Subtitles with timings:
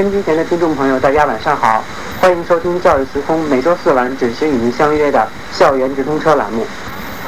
[0.00, 1.84] 收音机前的听众朋友，大家晚上好，
[2.22, 6.66] 欢迎收听教育时空每周四晚准时与您相约的校园直通车栏目。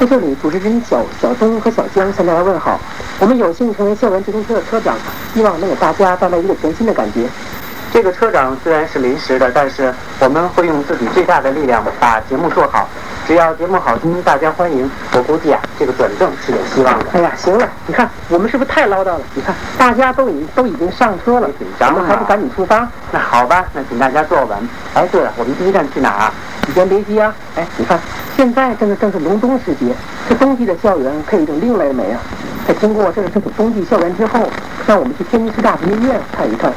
[0.01, 2.81] 在这里，主持人小小东和小江向大家问好。
[3.19, 4.97] 我们有幸成为校园直通车的车长，
[5.35, 7.27] 希望能给大家带来一个全新的感觉。
[7.93, 12.89] 这个车长虽然是临时的，但是我们会用自己最大的力量把节目做好。
[13.27, 17.07] 只要节目好听，大家欢迎，我估计啊，这个转正是有希望的。
[17.13, 19.21] 哎呀，行了，你看我们是不是太唠叨了？
[19.35, 22.87] 你看大家都已都已经上车了，紧张我们还不赶紧出发？
[23.13, 24.69] 那好吧，那请大家坐稳。
[24.95, 26.33] 哎，对了，我们第一站去哪儿啊？
[26.67, 27.33] 你先别急啊。
[27.55, 27.99] 哎，你看
[28.37, 29.95] 现在正是正是隆冬时节，
[30.29, 32.21] 这冬季的校园可以整另类美啊。
[32.67, 34.41] 在经过这个这个冬季校园之后，
[34.87, 36.73] 让我们去天津师大文学院看一看。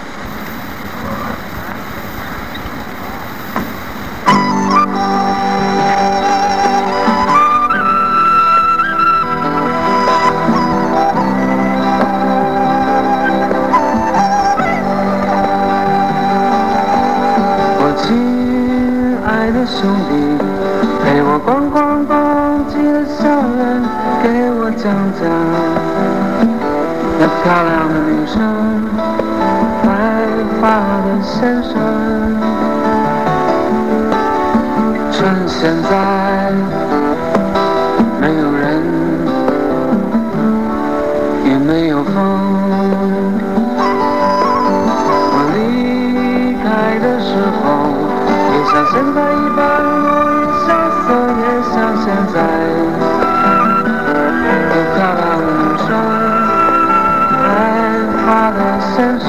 [19.86, 20.12] 兄弟，
[21.04, 22.16] 陪我逛逛冬
[22.68, 23.86] 季的校园，
[24.24, 24.26] 给
[24.58, 25.22] 我讲讲
[27.20, 28.34] 那漂亮的女生，
[29.86, 29.88] 白
[30.60, 30.64] 发
[31.06, 31.70] 的先生。
[35.12, 35.94] 趁现在
[38.20, 38.82] 没有人，
[41.46, 42.55] 也没有风。
[48.76, 49.64] 像现在一般
[50.04, 50.76] 落叶萧
[51.08, 51.08] 瑟，
[51.40, 51.74] 也像
[52.04, 52.36] 现在
[54.94, 55.88] 漂亮的女生，
[57.40, 57.48] 白
[58.26, 59.28] 发的先生，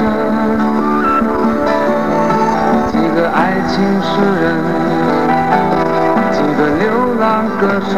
[2.91, 3.39] 几个爱
[3.69, 4.45] 情诗人，
[6.33, 6.83] 几个流
[7.17, 7.95] 浪歌手。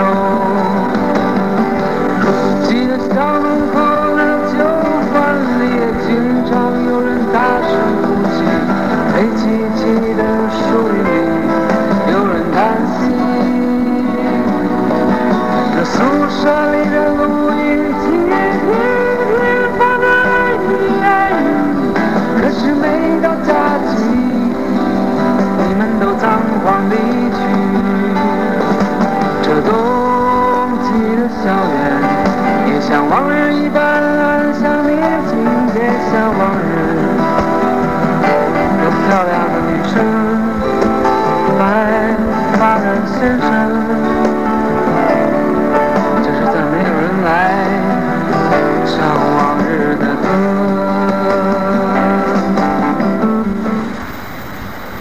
[2.67, 3.75] 几个小路口
[16.49, 17.61] 这里的路，你
[18.01, 18.33] 今天、
[18.65, 21.07] 明天，放着爱你的爱。
[22.41, 22.83] 可是每
[23.21, 23.53] 到假
[23.85, 23.93] 期，
[25.59, 26.95] 你们都仓皇离
[27.37, 27.39] 去。
[29.43, 29.69] 这冬
[30.81, 31.77] 季的校园，
[32.65, 34.97] 也像往日一般安详宁
[35.29, 35.37] 静，
[35.75, 35.77] 也
[36.09, 36.65] 像往日。
[38.81, 39.93] 这漂亮的女生，
[41.59, 41.61] 白
[42.57, 43.58] 发人生。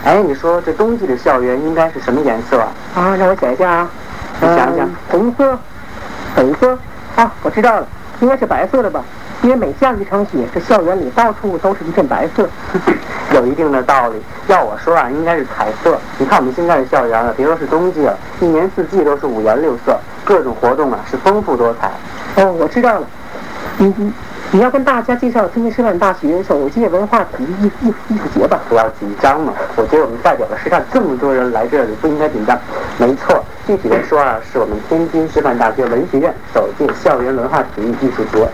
[0.09, 2.69] 哎，你说这冬季的校园应该是什么颜色啊？
[2.95, 3.91] 啊，让我想一下啊，
[4.41, 5.59] 你想想嗯红色、
[6.35, 6.79] 粉色
[7.15, 7.87] 啊，我知道了，
[8.21, 9.05] 应该是白色的吧？
[9.43, 12.49] 因为每下一场雪，这校园里到处都是一片白色。
[13.35, 14.17] 有一定的道理。
[14.47, 15.99] 要我说啊，应该是彩色。
[16.17, 19.95] 你看我们现在的校园啊，别说是冬季了，一年四季都是五颜六色，
[20.25, 21.91] 各种活动啊是丰富多彩。
[22.43, 23.07] 哦，我知道了，
[23.77, 24.11] 你你
[24.51, 28.59] 你要跟大家介绍天津师范大学首届文化体育艺艺艺术节吧？
[28.67, 32.59] 不要紧张嘛，我觉得我们代表了师范这么多人来这里，不应该紧张。
[32.97, 38.49] 没错，具体来说啊，是我们天津师范大学文学院首届校园文化体育艺术节。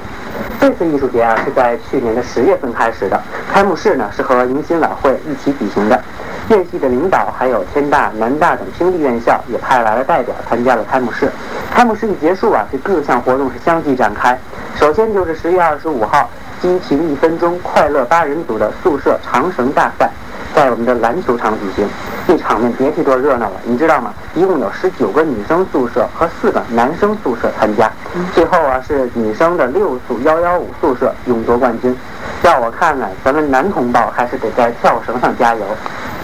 [0.64, 3.20] 这次艺术节啊是在去年的十月份开始的，
[3.52, 6.02] 开幕式呢是和迎新晚会一起举行的。
[6.48, 11.30] 院系的领导还有天大、南大等兄弟院校也派来了代表参加了开幕式。
[11.70, 14.38] 开幕式一结束啊，这各项活动是相继展开。
[14.74, 16.30] 首先就是十月二十五号，
[16.62, 20.10] 激情一分钟快乐八人组的宿舍长绳大赛，
[20.54, 21.86] 在我们的篮球场举行。
[22.26, 24.14] 这场面别提多热闹了，你知道吗？
[24.34, 27.90] 一共有十九个女生宿舍和四个男生宿舍参加。
[28.32, 31.94] 最后啊，是女生的六宿幺幺五宿舍勇夺冠军。
[32.42, 35.64] 要我看呢，咱们男同胞还是得在跳绳上加油。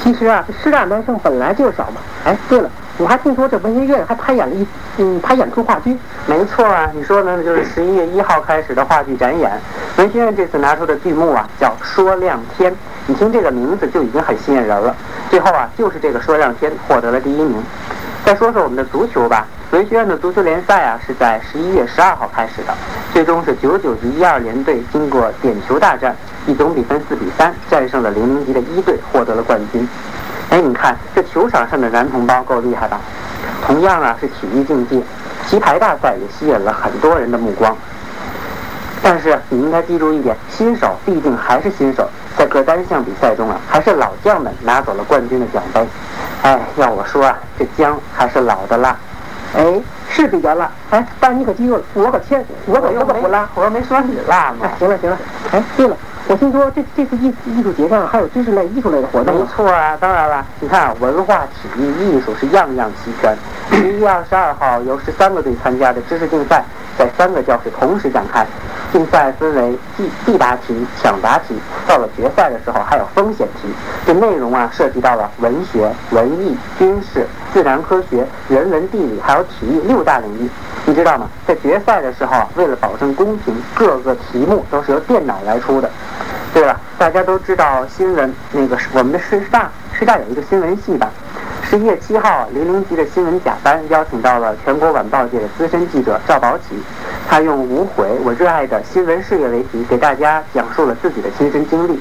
[0.03, 2.01] 其实啊，这师大男生本来就少嘛。
[2.25, 4.67] 哎，对了，我还听说这文学院还排演了一
[4.97, 5.97] 嗯排演出话剧。
[6.27, 7.43] 没错啊，你说呢？
[7.45, 9.51] 就是十一月一号开始的话剧展演。
[9.99, 12.73] 文学院这次拿出的剧目啊，叫《说亮天》。
[13.11, 14.95] 你听这个名字就已经很吸引人了。
[15.29, 17.61] 最后啊，就是这个说亮天获得了第一名。
[18.25, 22.73] 再说说我们的足球吧，文学院的足球联赛啊是在十一月十二号开始的，
[23.13, 26.15] 最终是九九级一二联队经过点球大战，
[26.47, 29.89] 以总比分四比三战胜了零零级的一队，获得了冠军。
[30.51, 33.01] 哎，你看这球场上的男同胞够厉害吧？
[33.67, 35.03] 同样啊是体育竞技，
[35.49, 37.77] 棋牌大赛也吸引了很多人的目光。
[39.03, 45.87] 但是你应该记住一点，新手毕竟还是新手，在各单项比赛中啊，还是老将们拿走了冠军的奖杯。
[46.43, 48.97] 哎，要我说啊，这姜还是老的辣。
[49.57, 50.71] 哎，是比较辣。
[50.91, 53.49] 哎，但你可记住了，我可欠，我可我可不辣。
[53.55, 54.71] 我又没说你辣嘛哎，。
[54.79, 55.19] 行了行了。
[55.51, 55.97] 哎，对了，
[56.29, 59.35] 我听说这这次艺艺术节上还有知识类、艺术类的活动。
[59.35, 63.37] 没错啊，当然了，你看文化、体育、艺术是样样齐全。
[63.73, 66.63] 十一月二十二号，由十三个队参加的知识竞赛，
[66.97, 68.47] 在三个教室同时展开。
[68.93, 71.55] 竞赛分为必必答题、抢答题，
[71.87, 73.69] 到了决赛的时候还有风险题。
[74.05, 80.49] 这内容啊，涉及到了文学、文艺、军事、自然科学、人文、地理，还有体育六大领域。
[80.87, 81.29] 你知道吗？
[81.47, 85.89] 在决赛的时候，为了保证公平，各个题目都是由电脑来出的。
[86.53, 91.11] 对了，大家都知道新闻那个我们的师大，师大有一个新闻系吧？
[91.63, 96.83] 十一月七号，零零级的新闻甲班邀请到了全国晚报界的资深记者赵宝起，
[97.31, 101.97] 他用“无悔，我热爱的新闻事业”为题，给大家讲述了自己的亲身经历。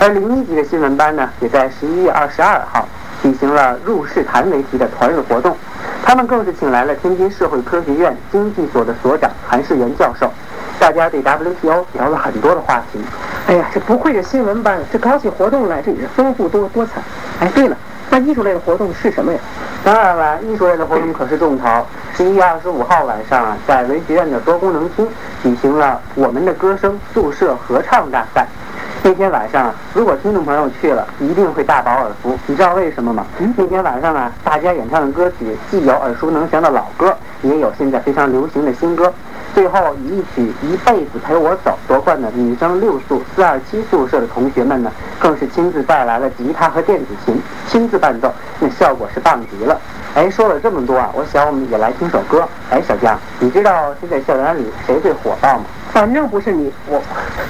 [0.00, 2.88] 而零一级的新闻班呢，也在十一月二十二号
[3.22, 5.54] 举行了“入世坛”为题的团日活动，
[6.02, 10.32] 他们更是请来了天津社会科学院经济所的所长韩世元教授，
[10.80, 12.98] 大家对 WTO 聊了很多的话题。
[13.48, 16.92] 哎呀，这不愧是新闻班，这搞起活动来这也是丰富多多彩。
[17.40, 17.76] 哎，对了。
[18.08, 19.38] 那艺术类的活动是什么呀？
[19.84, 21.84] 当然了，艺术类的活动可是重头。
[22.14, 25.08] 十一月二十五号晚上啊，在文学院的多功能厅
[25.42, 28.46] 举行了《我们的歌声》宿舍合唱大赛。
[29.02, 32.38] 那天晚上，如果听众朋友去了，一定会大饱耳福。
[32.46, 33.26] 你知道为什么吗？
[33.56, 37.12] 那天晚上啊，大家演唱的歌曲既有耳熟能详的老歌，
[37.42, 39.12] 也有现在非常流行的新歌。
[39.54, 47.38] 最后以一曲《一辈子陪我走》夺冠的女生六宿四二七宿舍的同学们呢，更是亲自带来了吉他和电子琴，
[47.68, 49.78] 亲自伴奏，那效果是棒极了。
[50.14, 52.48] 哎，说了这么多啊，我想我们也来听首歌。
[52.70, 55.64] 哎，小江，你知道现在校园里谁最火爆吗？
[55.92, 57.00] 反正不是你，我，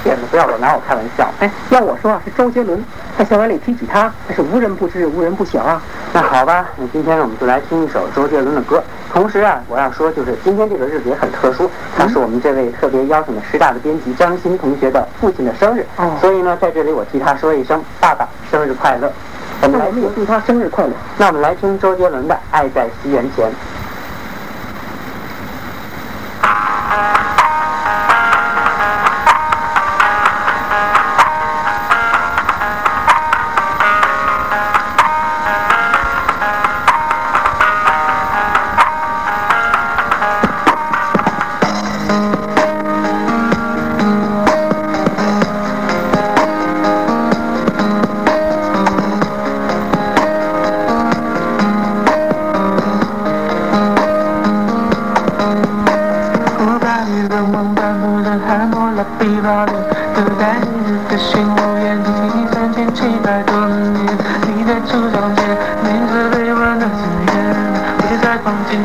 [0.03, 1.31] 天哪，不要老拿我开玩笑。
[1.39, 2.85] 哎，要我说啊，是周杰伦，
[3.17, 5.81] 在校园里踢吉他，那是无人不知，无人不晓啊。
[6.13, 8.83] 那好吧，那今天我们就来听一首周杰伦的歌。
[9.13, 15.87] 同时啊，我要说就是今天这个日子也很特殊，他是我们这位特别邀请的师大的编辑张欣同学的父亲的生日。
[15.97, 16.11] 哦。
[16.21, 19.13] 所以呢，在这里我替他说一声爸爸生日快乐。
[19.63, 20.91] 我们来祝他生日快乐。
[21.17, 23.49] 那我们来听周杰伦的《爱在西元前》。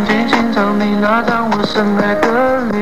[0.08, 2.82] 去寻找你那张我深爱的脸，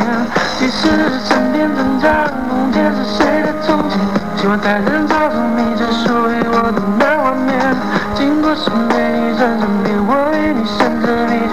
[0.61, 0.87] 历史
[1.25, 3.97] 身边，挣扎的梦烟是谁的从前？
[4.37, 7.75] 喜欢在人潮中，你只属于我的那画面。
[8.13, 11.44] 经过身边，一转身边，我与你相知你。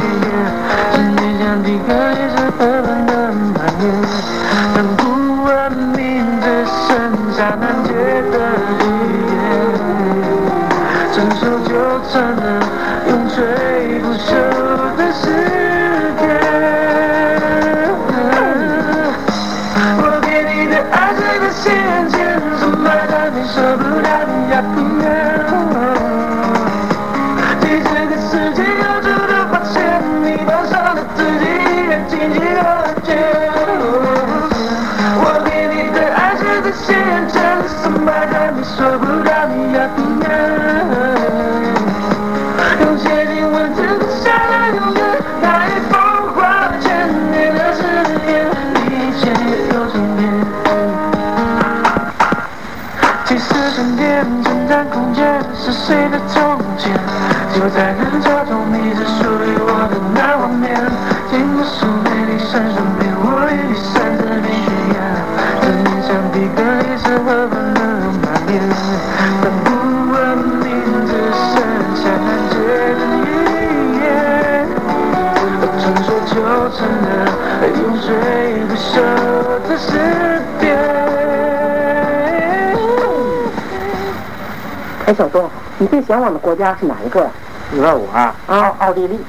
[85.13, 87.31] 哎，小东，你最向往的国家是哪一个呀？
[87.71, 88.35] 你问我啊？
[88.47, 89.21] 啊，奥地利。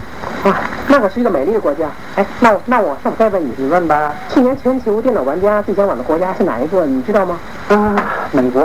[0.45, 0.55] 啊，
[0.87, 1.87] 那可是一个美丽的国家。
[2.15, 4.13] 哎，那我那我那我再问你，你问吧。
[4.29, 6.85] 去年全球电脑玩家最向往的国家是哪一个？
[6.85, 7.37] 你知道吗？
[7.67, 7.95] 啊，
[8.31, 8.61] 美国。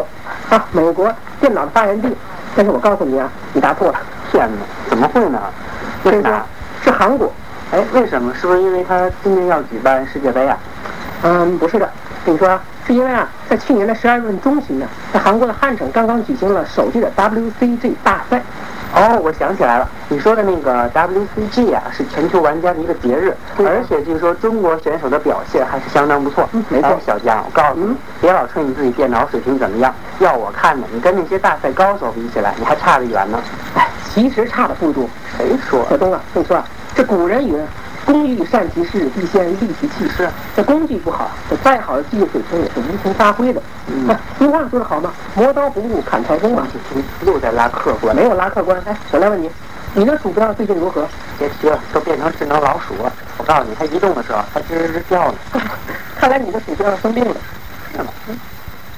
[0.48, 2.16] 啊，美国电脑的发源地。
[2.54, 3.98] 但是我告诉你啊，你答错了。
[4.30, 5.42] 天哪，怎么会呢？
[6.04, 6.46] 为啥？
[6.84, 7.32] 是韩国。
[7.72, 8.32] 哎，为什么？
[8.32, 10.56] 是不是因为他今年要举办世界杯啊？
[11.22, 11.90] 嗯，不是的。
[12.25, 12.48] 跟你说，
[12.88, 18.42] 是因为啊，在去年的十二月份中旬呢，在韩国的汉城刚刚举行了首届的 WCG 大赛。
[18.95, 26.49] 哦，我想起来了，你说的那个 WCG 啊，是全球玩家的一个节日，而且据说中国选手的表现还是相当不错。
[26.52, 33.38] 嗯没错哎小江，我告诉你，别老吹你自己电脑水平怎么样，要我看呢，你跟那些大赛高手比起来，你还差得远呢。
[33.75, 35.07] 哎，其实差的不多。
[35.37, 35.87] 谁说？
[35.90, 36.64] 小东啊，跟你说啊，
[36.95, 37.54] 这古人云
[38.08, 43.60] ：“工欲善其事，必先利其器。”是这工具不好，这再好的技术水平也是无从发挥的。
[43.86, 46.66] 嗯哎俗话说得好嘛，磨刀不误砍柴工嘛。
[47.26, 48.80] 又在拉客观，没有拉客观。
[48.86, 49.50] 哎，我来问你，
[49.92, 51.06] 你的鼠标最近如何？
[51.38, 53.12] 别提了，都变成智能老鼠了。
[53.36, 55.34] 我告诉你，它移动的时候，它吱吱吱叫呢。
[56.16, 57.36] 看来你的鼠标生病了。
[57.92, 58.06] 是吗？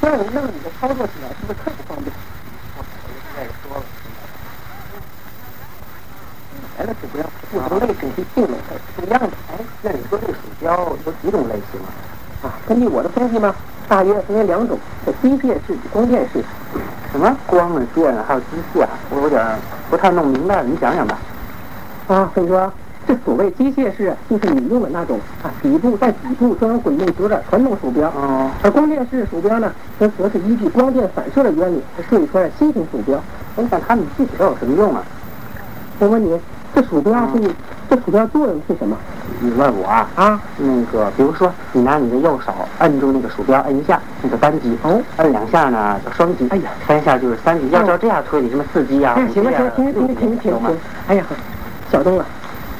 [0.00, 2.14] 那那你的操作起来是不是特不方便？
[2.78, 3.82] 我现在也说了，
[6.80, 7.22] 来的鼠标
[7.52, 9.28] 不同类型及性能是不一样的。
[9.52, 12.48] 哎，那你说这个鼠标有几种类型啊？
[12.48, 13.54] 啊，根据我的分析嘛，
[13.86, 16.42] 大约分为两种：这机械式与光电式。
[17.12, 19.44] 什么光啊、电啊，还有机械啊，我有点
[19.90, 21.18] 不太弄明白了，你讲讲吧。
[22.08, 22.72] 啊，所以说
[23.06, 28.08] 这所谓机械式，就是你用的那种啊底部在底部装有滚动轴的传统鼠标。
[28.08, 33.22] 哦，而光电式鼠标呢，则则是依据光电反射的原理而设计出来的新型鼠标。
[33.56, 35.04] 哎，那它们具体都有什么用啊？
[35.98, 36.40] 我问你，
[36.80, 37.50] 这鼠标是
[37.90, 38.96] 这鼠标作用是什么？
[39.40, 40.08] 你问我啊？
[40.14, 47.68] 啊，那个，比如说，你拿你的右手摁住那个鼠标，摁一下，那就单击；哦，摁两下呢，叫双击；哎呀，三下就是三级。
[47.68, 50.76] 要照这样推理，什么四级啊、哎，行了行了，、停停停停停停！
[51.06, 51.24] 哎呀，
[51.92, 52.24] 小东啊，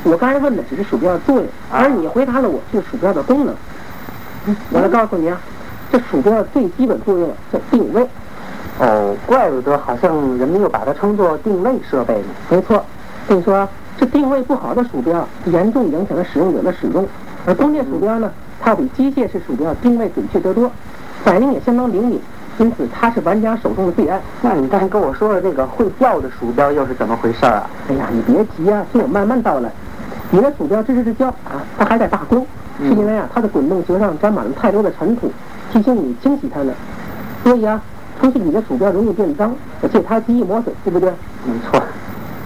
[0.04, 3.54] 我刚才问的只是鼠标的作用，啊而你回答了我是鼠标的功能。
[4.46, 5.38] 嗯我来告诉你啊，
[5.92, 8.08] 这鼠标的最基本作用叫定位。
[8.78, 12.28] 哦，怪不得好像人们又把它称作定位设备呢。
[12.48, 12.82] 没错，
[13.28, 13.68] 跟你说
[14.00, 17.06] 啊，这定位不好的鼠标严重影响了使用者的使用，
[17.46, 18.30] 而工业鼠标呢，
[18.60, 20.70] 它比机械式鼠标定位准确得多，
[21.22, 22.20] 反应也相当灵敏，
[22.58, 24.20] 因此它是玩家手中的最爱。
[24.40, 27.68] 那你刚才跟我说的那个会叫的鼠标又是怎么回事啊？
[27.88, 29.70] 哎呀，你别急啊，听我慢慢道来。
[30.30, 32.46] 你的鼠标吱吱吱叫啊，它还在罢工，
[32.78, 35.30] 嗯是因为啊，它的滚动球上沾满了太多的尘土，
[35.72, 36.72] 提醒你清洗它呢。
[37.42, 37.80] 所以啊，
[38.20, 41.10] 出去你的鼠标容易变脏，而且它极易磨损，对不对？
[41.44, 41.82] 没错，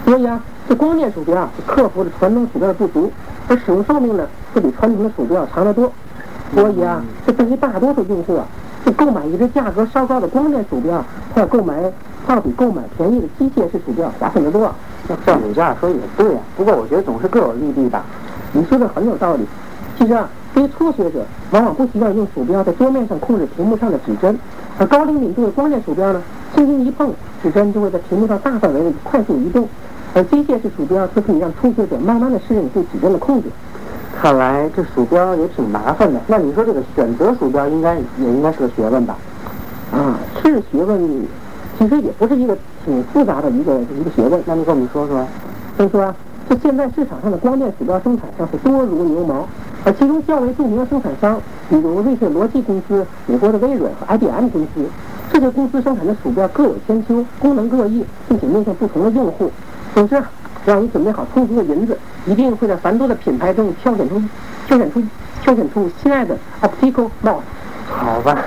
[0.04, 3.11] 所以啊，这光电鼠标啊，就克服了传统鼠标的不足，
[3.49, 5.90] 而使用寿命呢，会比传统的鼠标长得多。
[6.54, 8.47] 所以啊，这对于大多数用户啊，
[8.85, 11.04] 这购买一只价格稍高的光电鼠标，
[11.35, 11.92] 它要购买，
[12.26, 14.75] 它要比购买便宜的机械式鼠标划算得多啊。
[15.06, 16.40] 那照你这样说也对啊。
[16.56, 18.04] 不过我觉得总是各有利弊吧。
[18.52, 19.44] 你说的很有道理。
[19.99, 24.38] 其实啊，对于初学者，往往不习惯用鼠标在桌面上控制屏幕上的指针，
[24.78, 26.23] 而高灵敏度的光电鼠标呢，
[26.54, 29.68] 轻轻一碰，指针就会在屏幕上大范围的快速移动，
[30.14, 33.49] 而机械式鼠标则可以让初学者慢慢的适应对指针的控制。
[34.16, 36.21] 看来这鼠标也挺麻烦的。
[36.28, 39.16] 那你说这个选择鼠标应该也应该是个学问吧？
[39.92, 41.26] 啊，是学问，
[41.78, 44.40] 其实也不是一个挺复杂的一个一个学问。
[44.47, 45.26] 那你跟我们说说。
[45.76, 46.14] 所以说啊，
[46.49, 49.44] 这现在市场上的光电鼠标生产商是多如牛毛，
[49.85, 54.87] 而其中较为著名的生产商，比如瑞士罗技公司、美国的微软和 IBM 公司，
[55.33, 59.50] 这些公司生产的鼠标各有千秋，功能各异，并且面向不同的用户。
[59.94, 60.28] 总之啊，
[60.64, 61.96] 只要你准备好充足的银子，
[62.26, 64.20] 一定会在繁多的品牌中挑选出、
[64.66, 65.00] 挑选出、
[65.40, 67.40] 挑选出心爱的 Optical Mouse。
[67.88, 68.44] 好吧。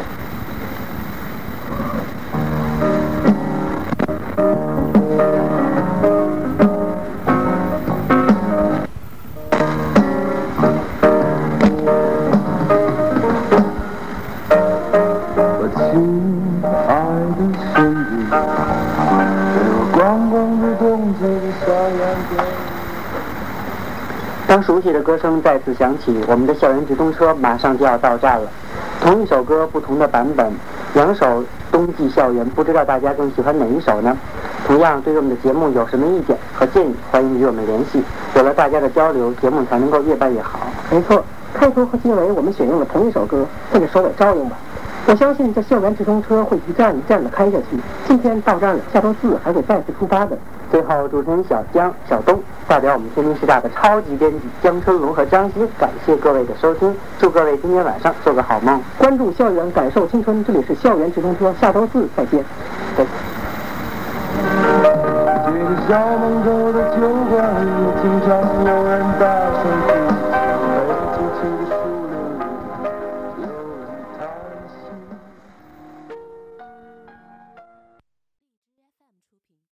[24.78, 28.48] 熟悉的歌声再次响起，我们的校园直通车马上就要到站了。
[29.02, 30.54] 同一首歌，不同的版本，
[30.94, 34.16] 两首冬季校园，不知道大家更喜欢哪一首呢？
[34.68, 38.04] 同样，对于我们的节目有什么意见和建议，欢迎与我们联系。
[38.36, 40.60] 有了大家的交流，节目才能够越办越好。
[40.92, 44.58] 没错，开头和结尾我们选用了同一首歌，跟着首尾照应吧。
[45.08, 47.80] 我相信这校园直通车会一站一站的开下去。
[48.08, 50.38] 今天到站了，下周四还会再次出发的。
[50.78, 58.80] 最后，主持人小江、小东代表我们天津师大的超级编辑江春龙和张欣，感谢各位的收听，祝各位今天晚上做个好梦。
[59.00, 62.46] 关注校园，感受青春，这里是校园直通车，下周四再见。
[62.96, 63.10] 这个
[65.90, 67.70] 小门口的酒馆里，
[68.04, 69.26] 经常有人大
[69.64, 70.07] 声。